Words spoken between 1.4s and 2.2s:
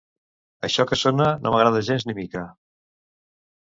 no m'agrada gens ni